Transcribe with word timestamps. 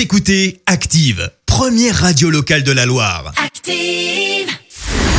Vous 0.00 0.04
écoutez 0.04 0.62
Active, 0.64 1.30
première 1.44 1.94
radio 1.94 2.30
locale 2.30 2.62
de 2.62 2.72
la 2.72 2.86
Loire. 2.86 3.34
Active. 3.36 4.48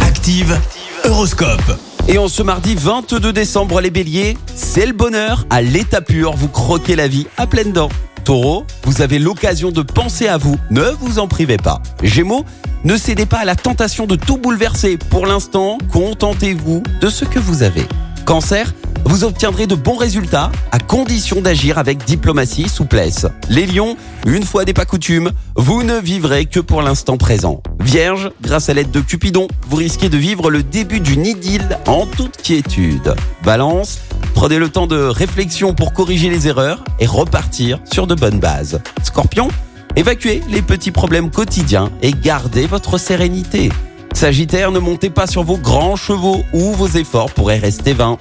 Active, 0.01 0.59
Horoscope. 1.03 1.77
Et 2.07 2.17
en 2.17 2.27
ce 2.27 2.41
mardi 2.41 2.73
22 2.73 3.31
décembre, 3.31 3.79
les 3.79 3.91
béliers, 3.91 4.35
c'est 4.55 4.87
le 4.87 4.93
bonheur 4.93 5.45
à 5.51 5.61
l'état 5.61 6.01
pur, 6.01 6.35
vous 6.35 6.47
croquez 6.47 6.95
la 6.95 7.07
vie 7.07 7.27
à 7.37 7.45
pleines 7.45 7.73
dents. 7.73 7.91
Taureau, 8.25 8.65
vous 8.85 9.03
avez 9.03 9.19
l'occasion 9.19 9.69
de 9.69 9.83
penser 9.83 10.27
à 10.27 10.37
vous, 10.37 10.55
ne 10.71 10.89
vous 10.99 11.19
en 11.19 11.27
privez 11.27 11.57
pas. 11.57 11.79
Gémeaux, 12.01 12.43
ne 12.83 12.97
cédez 12.97 13.27
pas 13.27 13.37
à 13.37 13.45
la 13.45 13.55
tentation 13.55 14.07
de 14.07 14.15
tout 14.15 14.37
bouleverser. 14.37 14.97
Pour 14.97 15.27
l'instant, 15.27 15.77
contentez-vous 15.93 16.81
de 17.01 17.09
ce 17.11 17.23
que 17.23 17.37
vous 17.37 17.61
avez. 17.61 17.85
Cancer, 18.25 18.73
vous 19.05 19.23
obtiendrez 19.23 19.67
de 19.67 19.75
bons 19.75 19.97
résultats 19.97 20.51
à 20.71 20.79
condition 20.79 21.41
d'agir 21.41 21.77
avec 21.77 22.03
diplomatie 22.05 22.69
souplesse. 22.69 23.25
Les 23.49 23.65
lions, 23.65 23.97
une 24.25 24.43
fois 24.43 24.65
n'est 24.65 24.73
pas 24.73 24.85
coutume, 24.85 25.31
vous 25.55 25.83
ne 25.83 25.99
vivrez 25.99 26.45
que 26.45 26.59
pour 26.59 26.81
l'instant 26.81 27.17
présent. 27.17 27.61
Vierge, 27.79 28.31
grâce 28.41 28.69
à 28.69 28.73
l'aide 28.73 28.91
de 28.91 29.01
Cupidon, 29.01 29.47
vous 29.69 29.77
risquez 29.77 30.09
de 30.09 30.17
vivre 30.17 30.49
le 30.49 30.63
début 30.63 30.99
d'une 30.99 31.25
idylle 31.25 31.77
en 31.87 32.05
toute 32.05 32.37
quiétude. 32.37 33.15
Balance, 33.43 33.99
prenez 34.33 34.59
le 34.59 34.69
temps 34.69 34.87
de 34.87 34.97
réflexion 34.97 35.73
pour 35.73 35.93
corriger 35.93 36.29
les 36.29 36.47
erreurs 36.47 36.83
et 36.99 37.05
repartir 37.05 37.79
sur 37.91 38.07
de 38.07 38.15
bonnes 38.15 38.39
bases. 38.39 38.81
Scorpion, 39.03 39.49
évacuez 39.95 40.41
les 40.49 40.61
petits 40.61 40.91
problèmes 40.91 41.29
quotidiens 41.29 41.91
et 42.01 42.11
gardez 42.11 42.67
votre 42.67 42.97
sérénité. 42.97 43.69
Sagittaire, 44.13 44.71
ne 44.71 44.79
montez 44.79 45.09
pas 45.09 45.25
sur 45.25 45.43
vos 45.43 45.57
grands 45.57 45.95
chevaux 45.95 46.43
ou 46.53 46.73
vos 46.73 46.87
efforts 46.87 47.31
pourraient 47.31 47.57
rester 47.57 47.93
vains. 47.93 48.17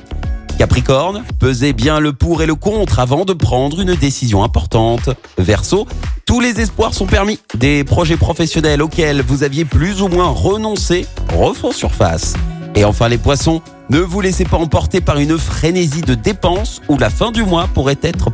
Capricorne, 0.60 1.24
pesez 1.38 1.72
bien 1.72 2.00
le 2.00 2.12
pour 2.12 2.42
et 2.42 2.46
le 2.46 2.54
contre 2.54 2.98
avant 2.98 3.24
de 3.24 3.32
prendre 3.32 3.80
une 3.80 3.94
décision 3.94 4.44
importante. 4.44 5.08
Verseau, 5.38 5.86
tous 6.26 6.38
les 6.38 6.60
espoirs 6.60 6.92
sont 6.92 7.06
permis. 7.06 7.38
Des 7.56 7.82
projets 7.82 8.18
professionnels 8.18 8.82
auxquels 8.82 9.22
vous 9.22 9.42
aviez 9.42 9.64
plus 9.64 10.02
ou 10.02 10.08
moins 10.08 10.28
renoncé 10.28 11.06
refont 11.34 11.72
surface. 11.72 12.34
Et 12.74 12.84
enfin 12.84 13.08
les 13.08 13.16
poissons, 13.16 13.62
ne 13.88 14.00
vous 14.00 14.20
laissez 14.20 14.44
pas 14.44 14.58
emporter 14.58 15.00
par 15.00 15.16
une 15.16 15.38
frénésie 15.38 16.02
de 16.02 16.14
dépenses 16.14 16.82
où 16.88 16.98
la 16.98 17.08
fin 17.08 17.30
du 17.30 17.42
mois 17.42 17.66
pourrait 17.72 17.98
être 18.02 18.28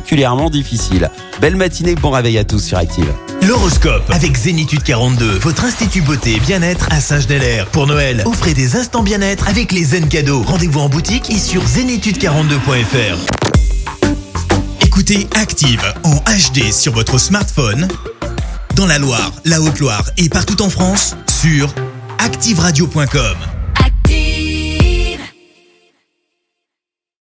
particulièrement 0.00 0.48
difficile. 0.48 1.10
Belle 1.42 1.56
matinée, 1.56 1.94
bon 1.94 2.10
réveil 2.10 2.38
à 2.38 2.44
tous 2.44 2.60
sur 2.60 2.78
Active. 2.78 3.12
L'horoscope 3.46 4.10
avec 4.10 4.34
Zénitude 4.34 4.82
42, 4.82 5.38
votre 5.40 5.64
institut 5.64 6.00
beauté 6.00 6.36
et 6.36 6.40
bien-être 6.40 6.88
à 6.90 7.00
Saint-Genélaire. 7.00 7.66
Pour 7.66 7.86
Noël, 7.86 8.22
offrez 8.24 8.54
des 8.54 8.76
instants 8.76 9.02
bien-être 9.02 9.46
avec 9.46 9.72
les 9.72 9.84
zen 9.84 10.08
cadeaux. 10.08 10.42
Rendez-vous 10.42 10.80
en 10.80 10.88
boutique 10.88 11.28
et 11.30 11.38
sur 11.38 11.62
zénitude42.fr. 11.64 13.18
Écoutez 14.80 15.28
Active 15.34 15.82
en 16.04 16.16
HD 16.16 16.72
sur 16.72 16.94
votre 16.94 17.18
smartphone, 17.18 17.86
dans 18.76 18.86
la 18.86 18.98
Loire, 18.98 19.32
la 19.44 19.60
Haute-Loire 19.60 20.04
et 20.16 20.30
partout 20.30 20.62
en 20.62 20.70
France, 20.70 21.14
sur 21.28 21.74
activeradio.com. 22.18 23.59